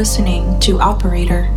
listening 0.00 0.58
to 0.60 0.80
Operator. 0.80 1.50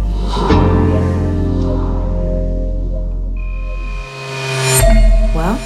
Well, 5.34 5.58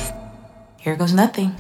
here 0.78 0.96
goes 0.96 1.12
nothing. 1.12 1.55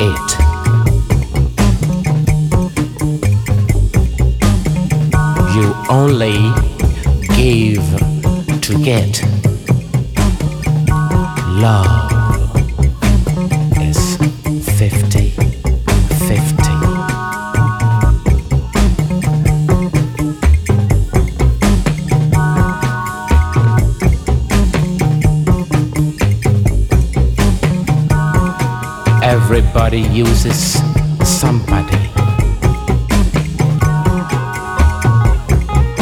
It? 0.00 0.30
You 5.54 5.74
only 5.90 6.38
give 7.36 7.84
to 8.62 8.84
get. 8.84 9.22
Love 11.60 11.87
Uses 29.98 30.80
somebody. 31.24 31.96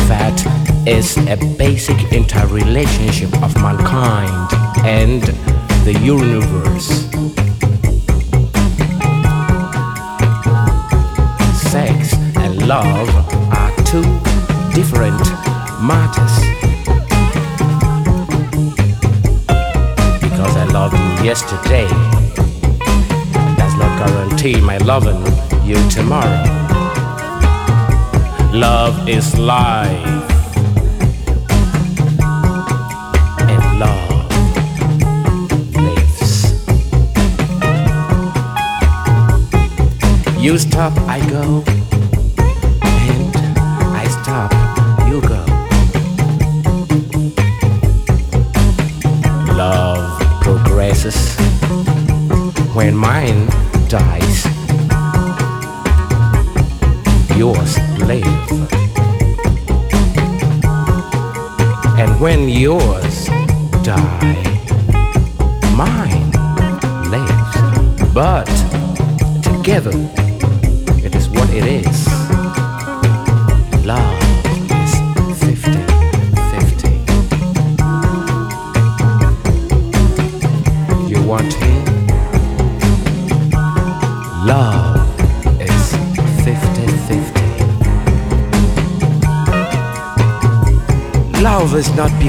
That 0.07 0.85
is 0.87 1.17
a 1.17 1.37
basic 1.57 2.13
interrelationship 2.13 3.33
of 3.43 3.55
mankind 3.57 4.53
and 4.85 5.23
the 5.87 5.99
universe. 6.03 6.26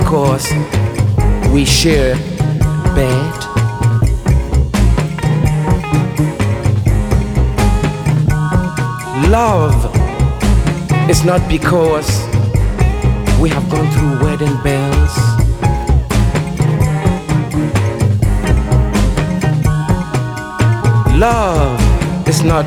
Because 0.08 0.50
we 1.52 1.66
share 1.66 2.16
bed. 2.96 3.38
Love 9.30 9.76
is 11.10 11.26
not 11.26 11.46
because 11.50 12.08
we 13.38 13.50
have 13.50 13.70
gone 13.70 13.92
through 13.92 14.26
wedding 14.26 14.56
bells. 14.64 15.18
Love 21.20 21.78
is 22.30 22.44
not 22.46 22.66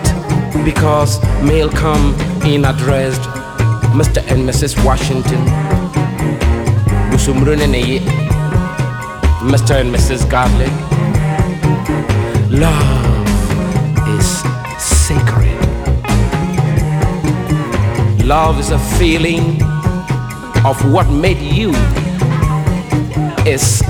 because 0.63 1.23
mail 1.43 1.71
come 1.71 2.15
in 2.45 2.67
addressed 2.67 3.23
Mr. 3.97 4.19
and 4.31 4.47
Mrs. 4.47 4.85
Washington. 4.85 5.80
Mr. 9.43 9.79
and 9.81 9.95
Mrs. 9.95 10.29
Garlic. 10.31 10.73
Love 12.51 13.29
is 14.19 14.43
sacred. 14.83 15.59
Love 18.25 18.59
is 18.59 18.71
a 18.71 18.79
feeling 18.99 19.63
of 20.65 20.77
what 20.93 21.09
made 21.11 21.39
you 21.39 21.71
is 23.47 23.83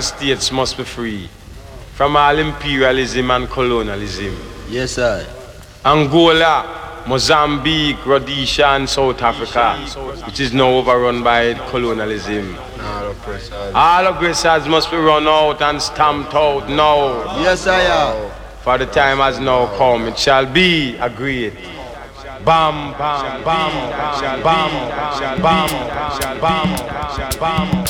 states 0.00 0.52
must 0.52 0.76
be 0.76 0.84
free 0.84 1.28
from 1.94 2.16
all 2.16 2.38
imperialism 2.38 3.30
and 3.30 3.48
colonialism. 3.48 4.36
Yes, 4.68 4.92
sir. 4.92 5.26
Angola, 5.84 7.02
Mozambique, 7.08 8.06
Rhodesia, 8.06 8.66
and 8.68 8.88
South 8.88 9.20
Africa, 9.20 9.76
which 10.24 10.38
is 10.38 10.52
now 10.52 10.68
overrun 10.70 11.24
by 11.24 11.54
colonialism. 11.70 12.56
All 13.74 14.06
oppressors 14.06 14.68
must 14.68 14.90
be 14.90 14.96
run 14.96 15.26
out 15.26 15.60
and 15.60 15.82
stamped 15.82 16.34
out 16.34 16.68
now. 16.68 17.40
Yes, 17.42 17.62
sir. 17.62 18.30
For 18.62 18.78
the 18.78 18.86
time 18.86 19.18
has 19.18 19.40
now 19.40 19.66
come, 19.76 20.06
it 20.06 20.16
shall 20.16 20.46
be 20.46 20.96
agreed. 20.98 21.54
Bam, 22.44 22.92
bam, 22.98 23.42
bam, 23.44 23.72
bam, 24.42 24.42
bam, 24.42 24.72
bam, 25.42 25.70
bam, 26.40 26.40
bam, 26.40 27.38
bam, 27.40 27.70
bam. 27.72 27.81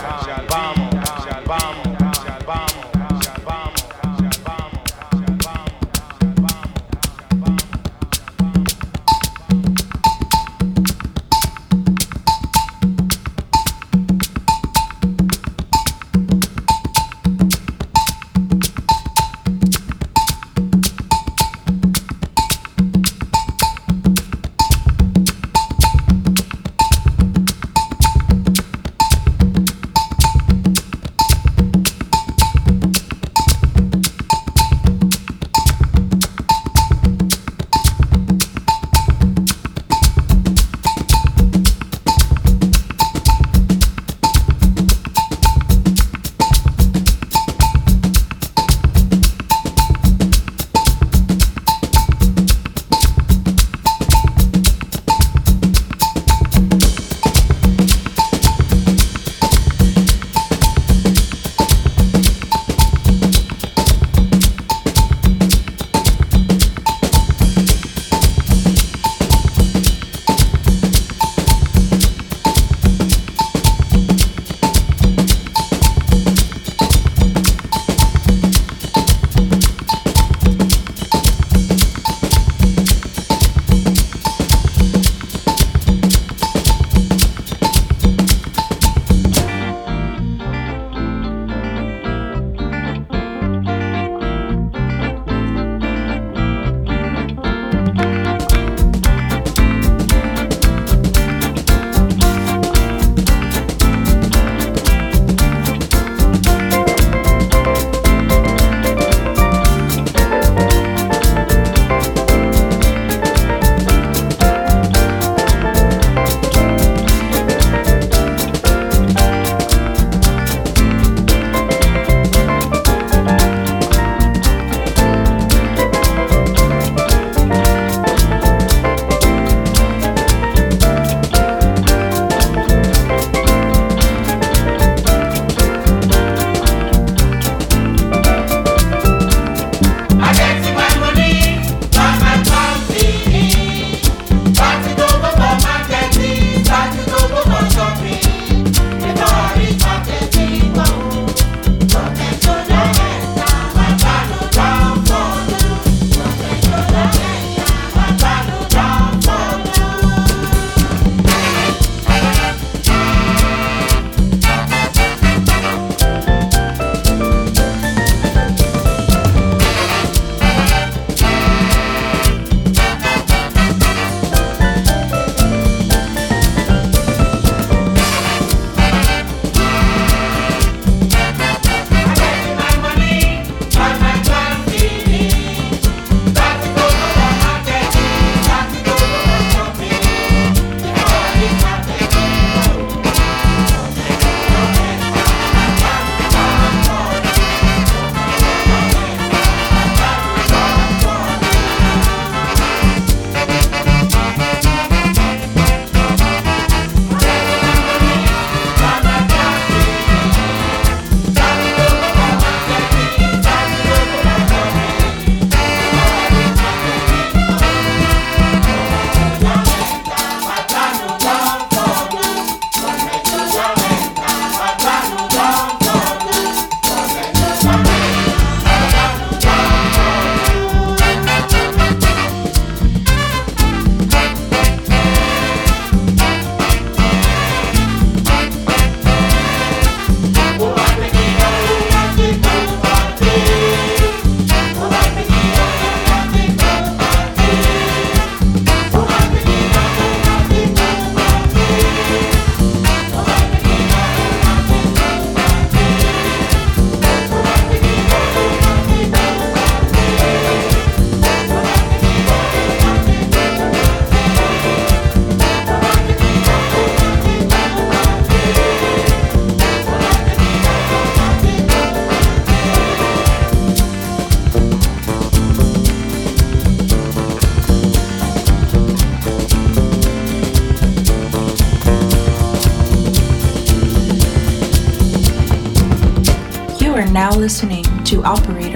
Listening 287.43 287.83
to 288.05 288.23
Operator. 288.23 288.72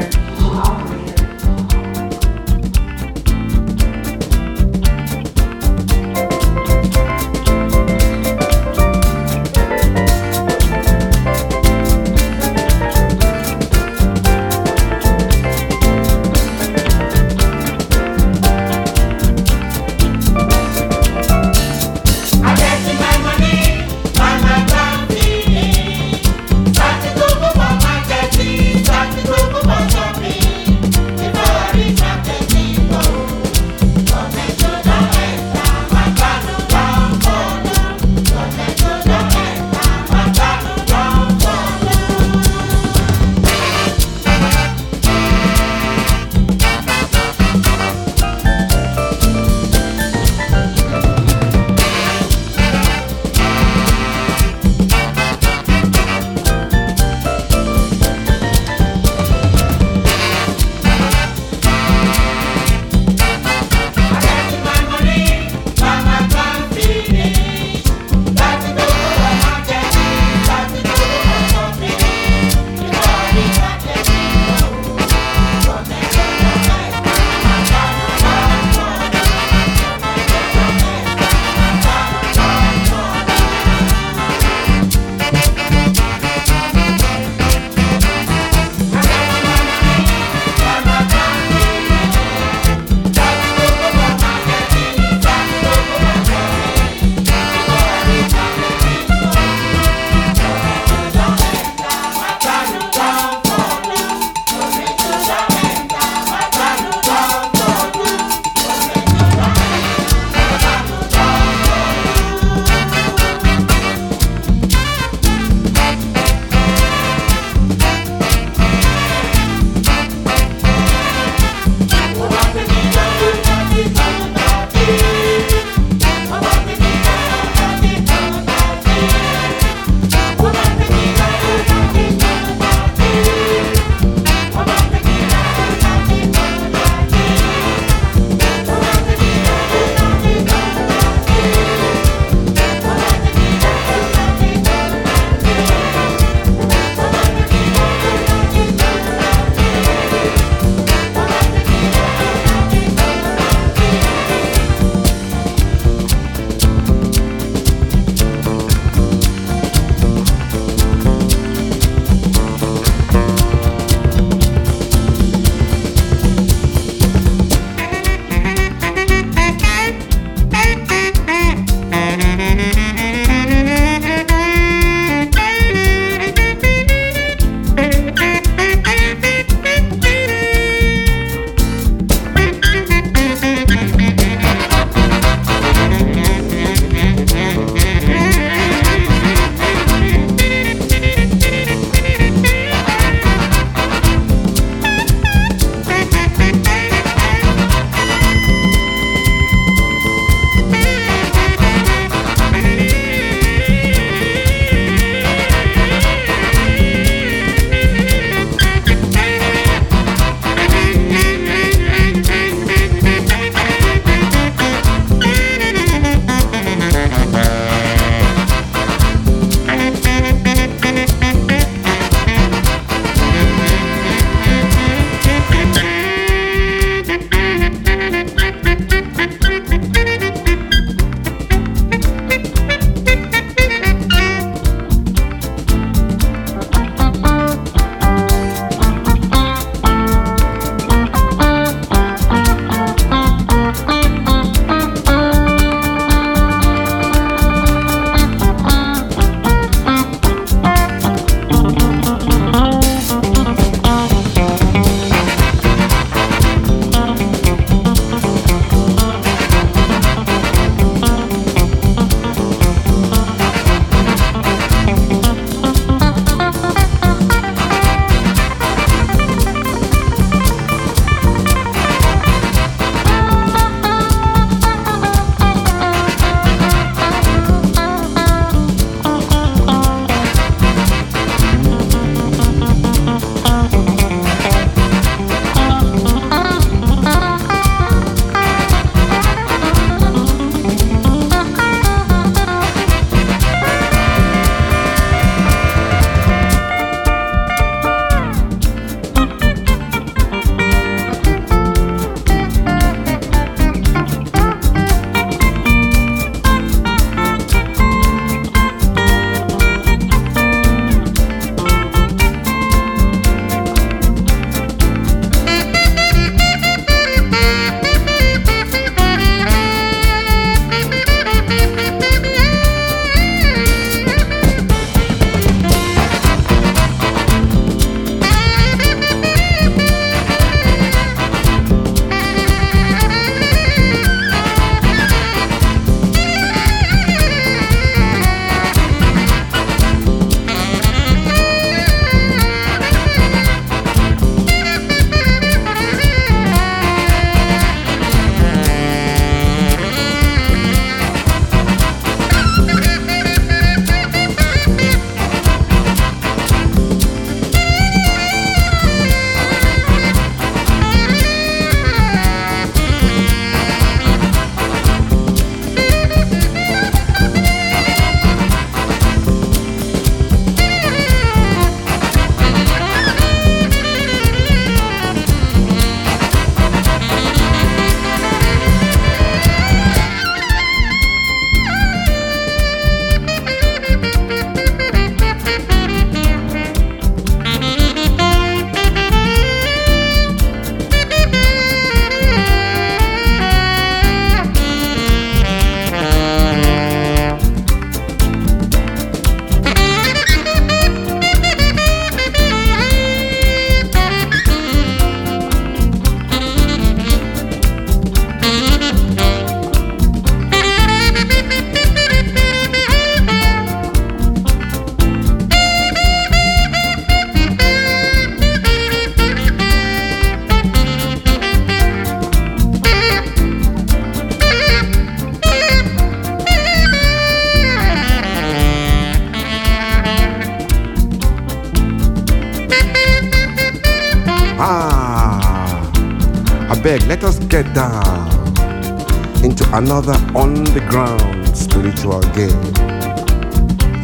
Another 439.97 440.39
on 440.39 440.53
the 440.75 440.81
ground 440.91 441.57
spiritual 441.57 442.21
game. 442.35 442.53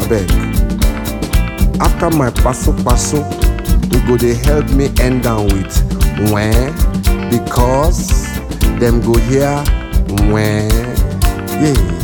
I 0.00 0.08
beg. 0.08 0.30
After 1.80 2.08
my 2.16 2.30
paso 2.30 2.72
paso, 2.82 3.18
you 3.90 4.06
go 4.06 4.16
they 4.16 4.34
help 4.34 4.70
me 4.70 4.88
end 5.00 5.24
down 5.24 5.44
with 5.48 5.76
when 6.32 6.72
because 7.28 8.08
them 8.78 9.02
go 9.02 9.18
here 9.28 9.62
when 10.32 10.70
yeah 11.60 12.01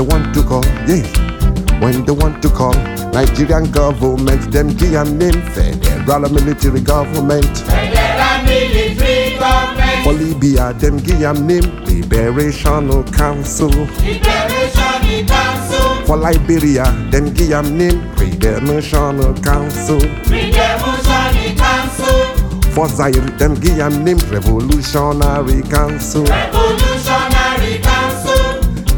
they 0.00 0.06
want 0.06 0.32
to 0.34 0.42
call 0.42 0.64
yeah. 0.88 1.04
When 1.80 2.04
they 2.06 2.12
want 2.12 2.40
to 2.42 2.48
call 2.48 2.72
Nigerian 3.12 3.70
government 3.70 4.50
them 4.50 4.68
give 4.68 4.94
a 4.94 5.04
name 5.04 5.42
federal 5.52 6.30
military 6.30 6.80
government. 6.80 7.44
Federal 7.58 8.44
military 8.44 9.36
government, 9.38 10.04
for 10.04 10.12
Libya 10.14 10.72
them 10.74 10.96
give 10.98 11.20
name 11.44 11.68
liberational 11.84 13.04
council. 13.14 13.68
Liberation 13.68 15.26
Council, 15.26 16.06
for 16.06 16.16
Liberia 16.16 16.84
them 17.10 17.34
give 17.34 17.70
name 17.70 18.00
redemption 18.16 19.20
council. 19.42 20.00
Redemption 20.30 21.56
Council, 21.56 22.24
for 22.72 22.88
Zaire 22.88 23.20
them 23.36 23.54
give 23.56 23.76
name 24.02 24.18
revolutionary 24.32 25.60
council. 25.68 26.24
Revolutionary 26.24 27.30
Council, 27.30 27.39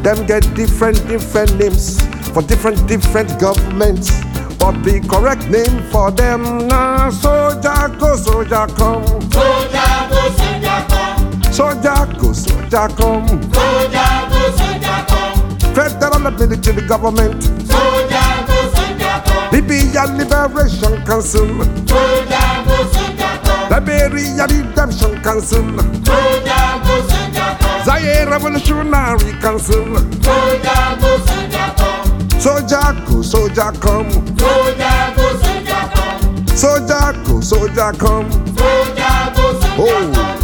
them 0.03 0.27
get 0.27 0.43
different 0.55 0.97
different 1.09 1.55
names 1.59 2.01
for 2.33 2.43
different 2.43 2.87
different 2.89 3.39
governments. 3.41 4.11
But 4.59 4.83
the 4.85 5.01
correct 5.11 5.49
name 5.51 5.83
for 5.91 6.11
them 6.13 6.69
na 6.69 7.11
soldier 7.11 7.89
go 7.99 8.17
soldier 8.17 8.67
come. 8.79 9.05
Soldier 9.31 9.93
go 10.11 10.23
soldier 10.39 10.79
come, 10.89 11.43
soldier 11.53 12.07
go 12.21 12.33
soldier 12.33 12.89
come. 12.95 13.27
Soldier 13.53 14.13
go 14.31 14.43
soldier 14.55 14.99
come, 15.11 15.75
federal 15.75 16.19
military 16.31 16.87
government. 16.87 17.43
Soldier 17.67 18.31
go 18.47 18.59
soldier 18.71 19.17
come, 19.27 19.51
libya 19.51 20.05
liberation 20.15 20.95
council. 21.05 21.49
Soldier 21.91 22.49
go 22.67 22.77
soldier 22.95 23.35
come, 23.43 23.71
liberia 23.71 24.47
redemption 24.47 25.21
council. 25.23 25.67
Soldier 26.07 26.65
go 26.87 26.95
soldier 27.11 27.51
come, 27.59 27.62
zaire 27.85 28.29
revolutionary 28.29 29.33
council 29.41 29.85
soldier 30.23 30.97
go 31.01 31.19
soldier 31.27 31.73
come, 31.77 32.31
soldier 32.41 32.97
go 33.07 33.23
soldier 33.23 33.73
come 33.81 34.11
soldier 34.39 35.13
go 35.17 35.27
soldier 35.43 35.85
come, 35.95 36.47
soldier 36.57 37.13
go 37.25 37.41
soldier 37.41 37.93
come 37.99 38.31
soldier 38.57 39.33
go 39.35 39.53
soldier 39.61 39.73
Oh. 39.75 40.13
come. 40.15 40.43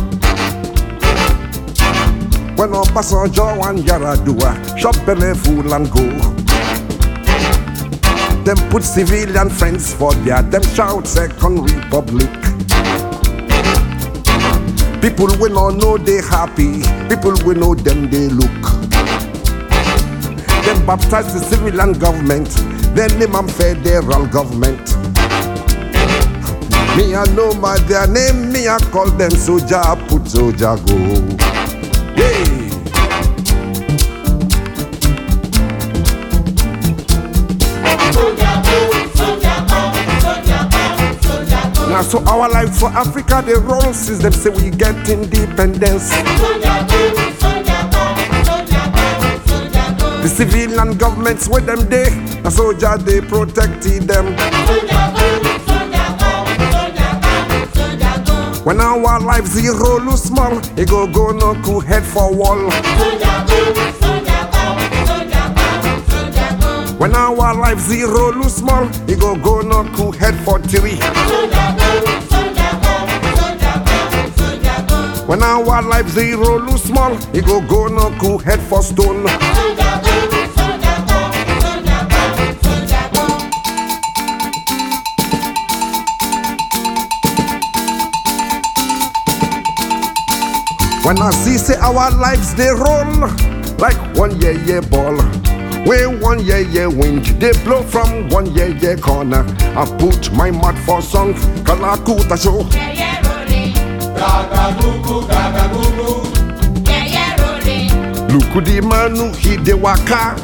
When 2.56 2.70
Obasanjo 2.70 3.46
and 3.68 3.78
Yaradua 3.80 4.76
shop 4.78 4.96
belly 5.06 5.34
full 5.34 5.72
and 5.74 5.88
go. 5.92 6.02
Them 8.42 8.56
put 8.70 8.82
civilian 8.82 9.50
friends 9.50 9.92
for 9.92 10.12
their 10.24 10.42
them 10.42 10.62
shout 10.74 11.06
second 11.06 11.70
republic. 11.70 12.30
People 15.18 15.36
we 15.40 15.48
no 15.48 15.70
know 15.70 15.98
they 15.98 16.22
happy, 16.22 16.80
people 17.08 17.34
we 17.44 17.54
know 17.54 17.74
them 17.74 18.08
they 18.08 18.28
look. 18.28 18.62
Them 20.62 20.86
baptize 20.86 21.34
the 21.34 21.40
civilian 21.40 21.94
government, 21.94 22.48
then 22.94 23.18
name 23.18 23.34
am 23.34 23.48
federal 23.48 24.28
government. 24.28 24.78
Me 26.96 27.16
I 27.16 27.24
know 27.34 27.52
my 27.54 27.76
their 27.80 28.06
name, 28.06 28.52
me 28.52 28.68
I 28.68 28.78
call 28.92 29.10
them 29.10 29.32
soldier, 29.32 29.82
put 30.06 30.28
soldier 30.28 30.76
go. 30.86 31.37
Now 41.98 42.04
so 42.04 42.22
our 42.26 42.48
life 42.48 42.78
for 42.78 42.90
Africa 42.90 43.42
they 43.44 43.54
roll 43.54 43.92
since 43.92 44.20
them 44.20 44.30
say 44.30 44.50
we 44.50 44.70
get 44.70 45.08
independence. 45.10 46.10
The 50.22 50.28
civilian 50.32 50.96
governments 50.96 51.48
with 51.48 51.66
them 51.66 51.88
they, 51.88 52.04
the 52.42 52.50
soldier 52.50 52.96
they 52.98 53.20
protected 53.20 54.04
them. 54.04 54.26
When 58.64 58.80
our 58.80 59.18
life 59.18 59.46
zero 59.46 59.98
lose 59.98 60.22
small, 60.22 60.56
it 60.78 60.88
go 60.88 61.12
go 61.12 61.32
no 61.32 61.60
cool 61.64 61.80
head 61.80 62.04
for 62.04 62.32
wall. 62.32 62.70
When 66.98 67.14
our 67.14 67.54
life 67.54 67.78
zero 67.78 68.32
lose 68.32 68.56
small, 68.56 68.88
it 69.08 69.20
go 69.20 69.36
go 69.36 69.60
no 69.60 69.84
cool 69.94 70.10
head 70.12 70.34
for 70.44 70.58
three. 70.58 70.96
When 75.26 75.42
our 75.42 75.82
life 75.82 76.08
zero 76.08 76.58
lose 76.58 76.82
small, 76.82 77.12
it 77.34 77.44
go 77.46 77.60
go 77.60 77.86
no 77.86 78.10
cool 78.18 78.38
head 78.38 78.60
for 78.60 78.82
stone. 78.82 79.26
When 91.04 91.16
I 91.22 91.30
see 91.30 91.56
say 91.56 91.76
our 91.80 92.10
lives 92.10 92.54
they 92.54 92.68
roll 92.68 93.06
like 93.78 93.96
one 94.16 94.38
yeah 94.40 94.50
yeah 94.66 94.80
ball. 94.80 95.16
When 95.86 96.20
one 96.20 96.44
yeah 96.44 96.58
yeah 96.58 96.86
wind 96.86 97.24
they 97.40 97.52
blow 97.64 97.82
from 97.82 98.28
one 98.30 98.46
yeah 98.54 98.66
yeah 98.66 98.96
corner. 98.96 99.44
I 99.76 99.84
put 99.98 100.32
my 100.32 100.50
mouth 100.50 100.78
for 100.84 101.00
song, 101.02 101.34
Kalakuta 101.64 102.36
show. 102.36 102.60
Yeah, 102.76 102.92
yeah, 102.92 103.20
rolling. 103.28 103.72
Yeah, 106.84 107.04
yeah, 107.06 107.36
rolling. 107.40 107.88
Lukudi 108.28 108.80
manu 108.82 109.32
hide 109.40 109.74
waka. 109.80 110.36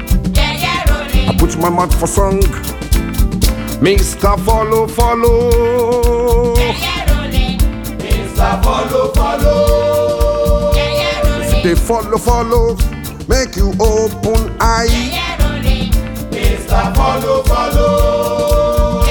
search 1.53 1.61
my 1.63 1.71
mouth 1.71 1.99
for 1.99 2.07
song. 2.07 2.41
Mr. 3.81 4.39
Follow, 4.45 4.87
follow. 4.87 6.55
Mr. 7.99 8.63
Follow, 8.63 9.13
follow. 9.13 10.73
They 11.63 11.75
follow, 11.75 12.19
follow. 12.19 12.77
Make 13.29 13.57
you 13.57 13.73
open 13.81 14.57
eye. 14.61 14.89
Mr. 16.31 16.95
Follow, 16.97 17.43
follow. 17.45 19.03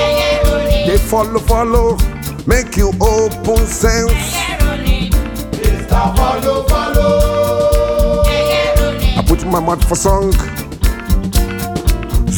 They 0.88 0.98
follow, 0.98 1.40
follow. 1.40 1.98
Make 2.48 2.78
you 2.78 2.92
open 3.02 3.66
sense. 3.68 4.36
Mr. 5.52 6.16
Follow, 6.16 6.64
follow. 6.68 8.24
I 8.26 9.24
put 9.28 9.46
my 9.46 9.60
mouth 9.60 9.88
for 9.88 9.96
song. 9.96 10.34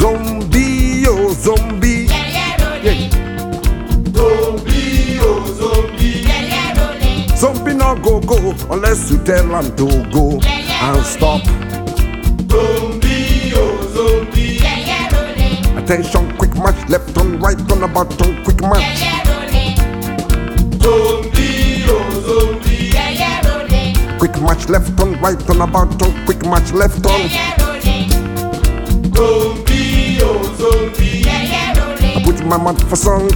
Zombie, 0.04 1.08
oh 1.08 1.32
zombie. 1.32 2.12
Yeah, 2.12 2.28
yeah, 2.28 2.60
rolling. 2.60 3.08
Yeah, 6.28 6.43
yeah, 6.43 6.76
rolling. 6.76 7.24
Zombie 7.38 7.72
not 7.74 8.01
go 8.04 8.20
go 8.20 8.51
unless 8.70 9.10
you 9.10 9.18
tell 9.24 9.47
him 9.47 9.72
to 9.78 9.88
go 10.12 10.41
and 10.43 11.06
stop. 11.06 11.41
Yeah, 14.60 14.76
yeah, 14.89 15.08
rolling. 15.16 15.64
Attention, 15.82 16.36
quick 16.38 16.54
match, 16.56 16.76
left 16.89 17.18
on 17.18 17.39
right 17.39 17.56
on 17.72 17.84
about 17.84 18.12
on 18.28 18.43
quick 18.43 18.60
Yeah, 18.60 18.70
match. 18.72 18.99
yeah. 18.99 19.24
Yeah, 22.91 23.10
yeah, 23.10 23.39
rolling. 23.47 23.95
Quick 24.20 24.36
match, 24.41 24.68
left 24.68 24.99
on 24.99 25.14
right 25.22 25.49
on 25.49 25.62
about 25.62 26.01
on 26.04 26.26
quick 26.26 26.43
match, 26.45 26.74
left 26.74 27.06
Yeah, 27.06 27.12
on. 27.14 27.30
yeah, 27.30 27.56
rolling. 27.64 28.12
I 30.26 32.21
put 32.24 32.39
in 32.39 32.47
my 32.47 32.57
mouth 32.57 32.82
for 32.89 32.95
song, 32.95 33.30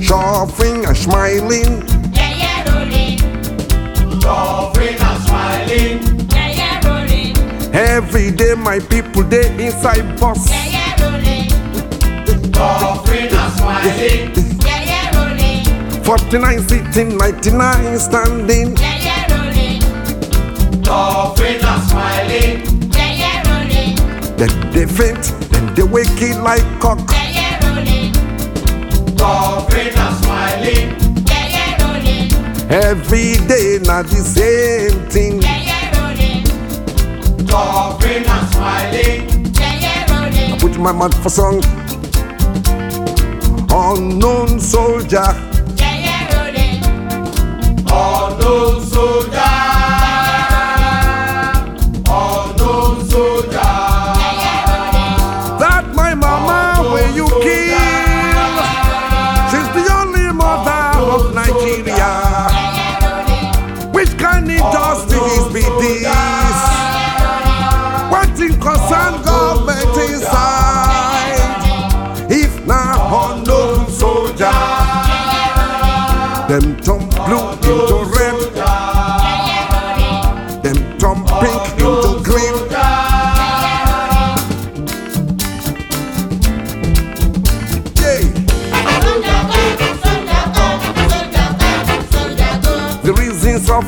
shuffling 0.00 0.84
and 0.84 0.96
smiling. 0.96 1.82
Yeah, 2.14 2.30
yeah, 2.38 2.70
rolling. 2.70 3.18
Shuffling 4.20 5.00
and 5.00 5.22
smiling. 5.26 6.28
Yeah, 6.30 6.48
yeah, 6.48 6.86
rolling. 6.86 7.34
Every 7.74 8.30
day 8.30 8.54
my 8.54 8.78
people 8.78 9.24
they 9.24 9.48
inside 9.66 10.20
bus. 10.20 10.48
Yeah, 10.48 10.64
yeah, 10.66 11.02
rolling. 11.02 11.48
Shuffling 12.52 13.32
and 13.32 13.52
smiling. 13.58 14.32
Yeah, 14.64 14.82
yeah, 14.90 15.10
rolling. 15.18 16.04
49 16.04 16.68
sitting, 16.68 17.16
99 17.18 17.98
standing. 17.98 18.76
Yeah, 18.76 18.96
yeah, 19.02 19.26
rolling. 19.34 19.80
Shuffling 20.84 21.64
and 21.64 21.82
smiling. 21.90 22.73
Then 24.36 24.50
they 24.72 24.86
faint, 24.86 25.22
then 25.50 25.74
they 25.74 25.82
wake 25.84 26.20
it 26.20 26.36
like 26.42 26.64
cock. 26.80 26.98
Every 32.70 33.36
day 33.46 33.78
not 33.84 34.06
the 34.06 34.22
same 34.36 35.08
thing. 35.08 35.40
Yeah, 35.40 35.60
yeah, 35.62 36.00
rolling. 36.00 37.46
Coughing 37.46 38.24
and 38.26 38.48
smiling. 38.48 39.54
Yeah, 39.54 39.74
yeah, 39.84 40.10
rolling. 40.10 40.52
I 40.52 40.58
put 40.58 40.76
my 40.78 40.92
mouth 40.92 41.14
for 41.22 41.28
song. 41.28 41.62
Unknown 43.70 44.58
soldier, 44.60 45.54
that 49.34 49.43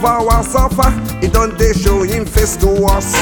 our 0.07 0.43
suffer, 0.45 0.91
it 1.25 1.33
don't 1.33 1.59
they 1.59 1.73
show 1.73 2.03
him 2.03 2.25
face 2.25 2.57
to 2.59 2.71
us. 2.85 3.15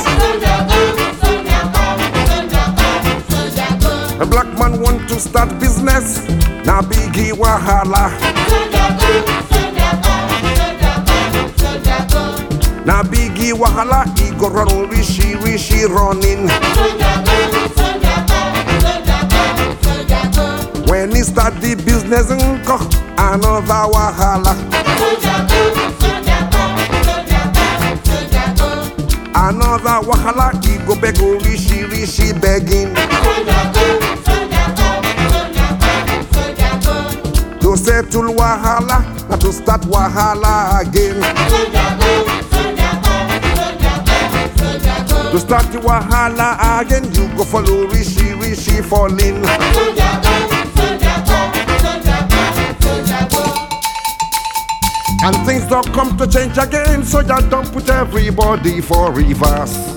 A 4.20 4.26
black 4.26 4.46
man 4.58 4.80
want 4.80 5.08
to 5.08 5.18
start 5.18 5.48
business, 5.58 6.28
now 6.64 6.82
biggie 6.82 7.32
wahala. 7.32 8.10
Now 12.84 13.02
biggie 13.02 13.52
wahala, 13.52 14.04
he 14.18 14.30
go 14.38 14.50
run 14.50 14.88
rishi 14.90 15.34
rishi 15.36 15.84
running. 15.86 16.48
When 20.86 21.10
he 21.14 21.22
start 21.22 21.54
the 21.60 21.74
business, 21.84 22.30
another 22.30 23.90
wahala. 23.92 24.43
He 30.24 30.30
go 30.86 30.98
beg 30.98 31.16
oh, 31.20 31.38
rishi 31.40 31.84
rishi 31.84 32.32
begging. 32.32 32.94
To 37.60 37.76
settle 37.76 38.32
wahala, 38.32 39.04
not 39.28 39.40
to 39.42 39.52
start 39.52 39.82
wahala 39.82 40.80
again. 40.80 41.20
To 45.30 45.38
start 45.38 45.70
the 45.70 45.78
wahala 45.80 46.80
again, 46.80 47.04
you 47.12 47.28
go 47.36 47.44
follow 47.44 47.86
rishi 47.88 48.32
rishi 48.32 48.80
falling. 48.80 49.44
And 55.22 55.36
things 55.46 55.66
don't 55.68 55.92
come 55.92 56.16
to 56.16 56.26
change 56.26 56.56
again, 56.56 57.04
so 57.04 57.20
you 57.20 57.50
don't 57.50 57.70
put 57.70 57.90
everybody 57.90 58.80
for 58.80 59.12
reverse. 59.12 59.93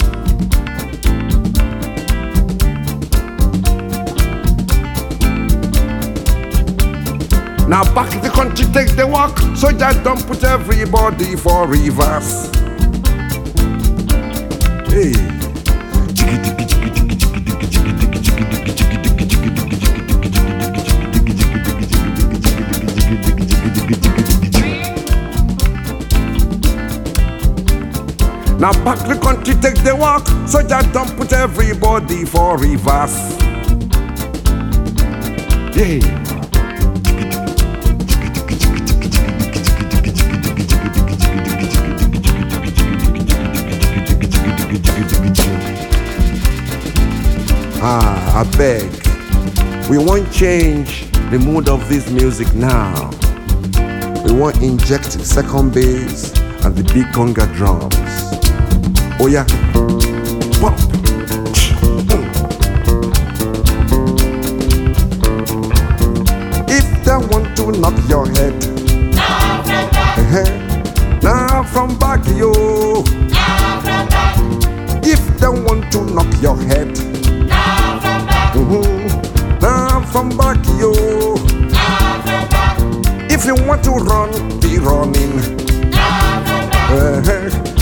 Now 7.68 7.84
back 7.94 8.10
the 8.22 8.30
country 8.30 8.66
take 8.68 8.96
the 8.96 9.06
walk, 9.06 9.38
so 9.58 9.70
you 9.70 9.78
don't 10.02 10.26
put 10.26 10.42
everybody 10.46 11.36
for 11.36 11.68
reverse. 11.68 12.48
Hey. 14.88 15.12
Now 28.58 28.72
back 28.86 29.06
the 29.06 29.20
country 29.22 29.56
take 29.56 29.84
the 29.84 29.94
walk, 29.94 30.26
so 30.48 30.62
you 30.62 30.94
don't 30.94 31.18
put 31.18 31.34
everybody 31.34 32.24
for 32.24 32.58
reverse. 32.58 33.38
Yeah. 35.76 36.27
I 48.38 48.44
beg. 48.56 48.92
We 49.90 49.98
won't 49.98 50.32
change 50.32 51.10
the 51.32 51.40
mood 51.44 51.68
of 51.68 51.90
this 51.90 52.08
music 52.12 52.54
now. 52.54 53.10
We 54.24 54.32
won't 54.32 54.62
inject 54.62 55.12
second 55.12 55.74
bass 55.74 56.38
and 56.64 56.76
the 56.76 56.84
big 56.94 57.08
conga 57.16 57.52
drums. 57.56 57.96
Oh 59.20 59.26
yeah, 59.26 59.44
pump. 60.62 60.78
If 66.70 66.86
they 67.06 67.18
want 67.18 67.58
to 67.58 67.72
knock 67.72 67.98
your 68.08 68.28
head, 68.28 68.54
eh, 70.36 71.20
now 71.24 71.64
from 71.64 71.98
back 71.98 72.24
yo. 72.38 72.67
From 80.18 80.30
back 80.36 80.58
yo. 80.80 80.92
If 83.30 83.46
you 83.46 83.54
want 83.68 83.84
to 83.84 83.92
run, 83.92 84.32
be 84.60 84.80
running. 84.80 85.34
Eh, 86.90 87.77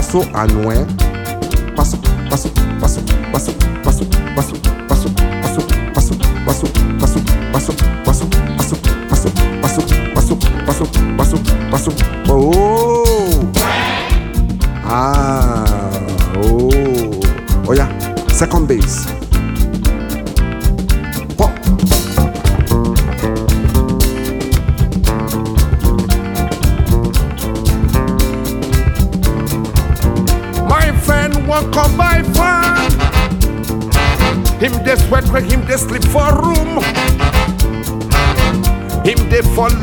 Paso 0.00 0.22
a 0.32 0.46
Noé. 0.46 0.86
Paso, 1.76 1.98
paso, 2.30 2.48
paso, 2.80 3.02
paso, 3.30 3.52
paso, 3.84 4.02
paso, 4.34 4.54
paso, 4.88 5.10
paso, 5.12 5.12
paso, 5.92 6.16
paso, 6.42 6.64
paso, 6.98 7.20
paso, 7.52 7.70
paso, 8.02 8.26
paso, 8.56 8.76
paso, 9.10 9.30
paso, 9.60 9.82
paso, 10.14 10.36
paso, 10.64 10.96
paso, 11.16 11.36
paso. 11.70 11.92
Oh. 12.30 13.52
Ah. 14.86 16.00
Oh. 16.36 17.20
Oh 17.68 17.74
yeah. 17.74 17.86
Second 18.32 18.66
bass. 18.66 19.09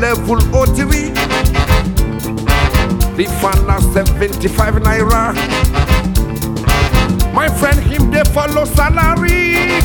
Level 0.00 0.36
OTV. 0.52 1.14
The 3.16 3.24
fan 3.40 3.66
na 3.66 3.78
75 3.80 4.74
naira. 4.82 5.34
My 7.34 7.48
friend 7.48 7.78
him 7.80 8.10
dey 8.10 8.22
follow 8.32 8.64
salary. 8.64 9.80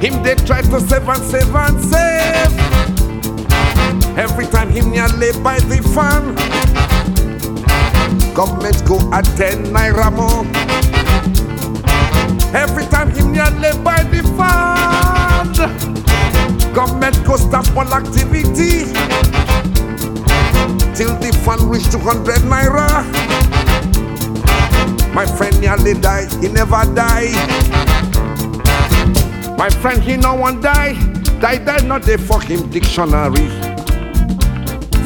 Him 0.00 0.22
dey 0.22 0.34
try 0.46 0.62
to 0.62 0.80
save 0.80 1.08
and 1.08 1.22
save 1.24 1.54
and 1.54 1.80
save. 1.82 2.54
Every 4.18 4.46
time 4.46 4.70
him 4.70 4.90
nearly 4.90 5.32
buy 5.42 5.58
the 5.60 5.82
fan. 5.94 6.34
Government 8.34 8.84
go 8.86 8.98
at 9.12 9.24
10 9.36 9.64
naira 9.74 10.12
more. 10.12 10.44
Fund 21.92 22.26
reach 22.26 22.36
200 22.36 22.42
naira. 22.42 23.04
My 25.14 25.26
friend 25.26 25.58
nearly 25.60 25.94
died, 25.94 26.30
he 26.42 26.48
never 26.48 26.84
die. 26.94 27.32
My 29.56 29.70
friend, 29.70 30.02
he 30.02 30.16
no 30.16 30.34
one 30.34 30.60
die. 30.60 30.94
Die, 31.40 31.58
die, 31.58 31.86
not 31.86 32.02
the 32.02 32.18
fucking 32.18 32.70
dictionary. 32.70 33.48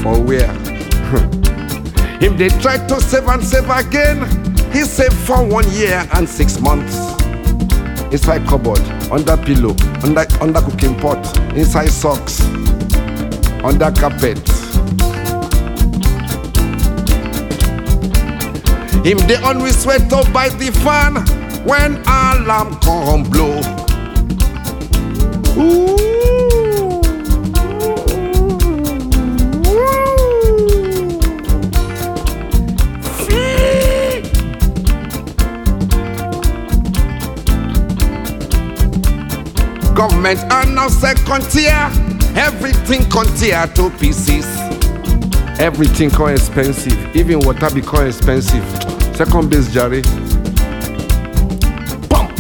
For 0.03 0.21
where? 0.21 0.53
Him 2.21 2.37
they 2.37 2.49
try 2.49 2.77
to 2.89 3.01
save 3.01 3.29
and 3.29 3.43
save 3.43 3.71
again. 3.71 4.25
He 4.73 4.83
saved 4.83 5.15
for 5.15 5.45
one 5.45 5.71
year 5.73 6.07
and 6.15 6.29
six 6.29 6.61
months. 6.61 6.97
Inside 8.13 8.47
cupboard, 8.49 8.81
under 9.13 9.37
pillow, 9.37 9.77
under 10.03 10.27
under 10.41 10.61
cooking 10.61 10.97
pot, 10.99 11.25
inside 11.57 11.91
socks, 11.91 12.41
under 13.63 13.93
carpet. 13.93 14.60
Him 19.03 19.17
the 19.27 19.41
only 19.47 19.71
sweat 19.71 20.13
up 20.13 20.31
by 20.31 20.51
the 20.51 20.71
fan 20.85 21.17
when 21.65 21.97
alarm 22.07 22.79
come 22.81 23.23
blow. 23.25 23.61
Ooh. 25.57 25.97
Ooh. 25.97 26.11
Government 39.95 40.41
are 40.53 40.67
now 40.67 40.89
second 40.89 41.43
tier. 41.51 41.91
Everything 42.37 43.09
con 43.11 43.27
tier 43.37 43.67
to 43.75 43.91
pieces. 43.99 44.70
Everything 45.61 46.09
come 46.09 46.31
expensive. 46.31 47.15
Even 47.15 47.41
water 47.41 47.69
become 47.69 48.07
expensive. 48.07 48.65
Second 49.15 49.51
bass, 49.51 49.71
Jerry. 49.71 50.01
Pump. 52.09 52.31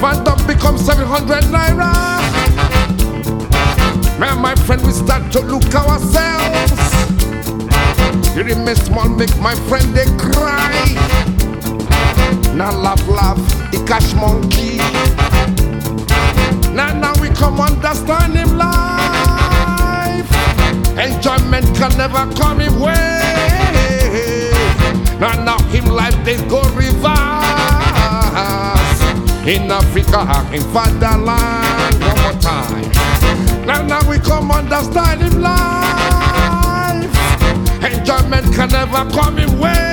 Phantom 0.00 0.46
become 0.46 0.78
700 0.78 1.42
naira. 1.50 1.90
Me 4.20 4.28
and 4.28 4.40
my 4.40 4.54
friend, 4.54 4.80
we 4.86 4.92
start 4.92 5.32
to 5.32 5.40
look 5.40 5.74
ourselves. 5.74 6.72
You 8.36 8.44
remain 8.44 8.76
small, 8.76 9.08
make 9.08 9.36
my 9.40 9.56
friend 9.66 9.92
they 9.92 10.06
cry. 10.16 10.75
The 13.76 13.86
cash 13.86 14.14
monkey. 14.14 14.78
Now, 16.74 16.92
now 16.92 17.12
we 17.20 17.28
come 17.30 17.60
understand 17.60 18.34
him 18.34 18.56
life. 18.56 20.30
Enjoyment 20.98 21.66
can 21.76 21.96
never 21.96 22.26
come 22.34 22.60
him 22.60 22.78
way. 22.80 24.50
Now, 25.18 25.42
now 25.44 25.58
him 25.70 25.86
life 25.86 26.16
they 26.24 26.36
go 26.48 26.62
reverse. 26.74 27.06
In 29.46 29.70
Africa, 29.70 30.26
in 30.52 30.62
fatherland, 30.72 32.00
one 32.02 32.20
more 32.22 32.40
time. 32.40 32.90
Now, 33.66 33.82
now 33.82 34.08
we 34.08 34.18
come 34.18 34.50
understand 34.50 35.22
him 35.22 35.40
life. 35.40 37.14
Enjoyment 37.82 38.54
can 38.54 38.68
never 38.70 39.08
come 39.12 39.36
him 39.38 39.58
way. 39.58 39.85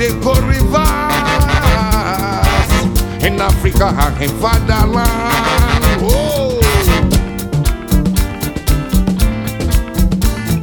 They 0.00 0.08
go 0.20 0.32
reverse. 0.32 0.80
In 3.22 3.38
Africa, 3.38 3.88
in 4.18 4.30
fatherland. 4.40 5.04
Oh. 6.00 6.56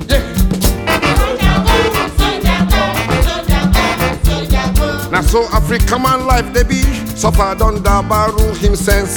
Yeah. 0.09 0.23
So 5.21 5.43
Africa 5.53 5.99
man 5.99 6.25
life 6.25 6.51
they 6.51 6.63
be 6.63 6.81
suffer 7.15 7.53
don 7.59 7.83
dabaru 7.83 8.57
him 8.57 8.75
sense. 8.75 9.15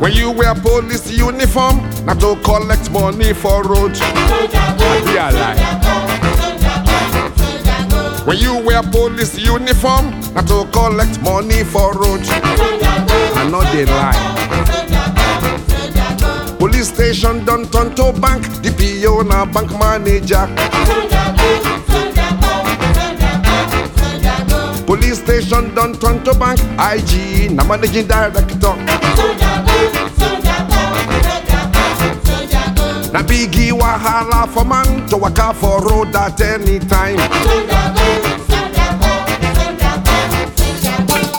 When 0.00 0.12
you 0.12 0.32
wear 0.32 0.54
police 0.56 1.08
uniform, 1.12 1.78
not 2.04 2.20
to 2.20 2.36
collect 2.42 2.90
money 2.90 3.32
for 3.32 3.62
road. 3.64 3.96
When 8.26 8.38
you 8.38 8.58
wear 8.64 8.82
police 8.82 9.38
uniform, 9.38 10.10
not 10.34 10.46
to 10.48 10.66
collect 10.72 11.20
money 11.22 11.64
for 11.64 11.92
road. 11.94 12.20
I 13.36 13.48
know 13.50 13.62
they 13.72 13.84
lie. 13.86 14.32
Police 16.58 16.88
station 16.88 17.44
done 17.44 17.66
turn 17.68 17.94
to 17.96 18.12
bank, 18.20 18.46
DPO 18.62 19.26
na 19.28 19.44
bank 19.44 19.70
manager. 19.78 20.46
Police 24.86 25.18
station 25.22 25.74
done 25.74 25.94
turn 25.98 26.24
to 26.24 26.32
bank, 26.34 26.60
IG 26.78 27.50
na 27.52 27.64
managing 27.64 28.06
director. 28.06 28.74
na 33.14 33.22
biggie 33.22 33.70
wahala 33.72 34.48
for 34.52 34.64
man 34.64 35.06
to 35.06 35.16
walk 35.16 35.38
for 35.54 35.80
road 35.86 36.14
at 36.16 36.40
any 36.40 36.80
time. 36.80 37.16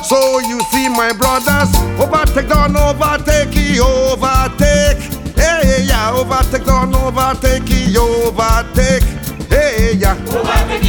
So 0.09 0.39
you 0.39 0.61
see 0.71 0.88
my 0.88 1.11
brothers, 1.11 1.76
overtake 1.99 2.47
don't 2.47 2.78
overtake, 2.78 3.51
overtake. 3.82 5.03
Hey 5.36 5.84
yeah, 5.89 6.15
overtake 6.15 6.63
don't 6.65 6.95
overtake, 6.95 7.97
overtake. 7.97 9.03
Hey 9.49 9.95
yeah. 9.97 10.15
Overtake. 10.30 10.84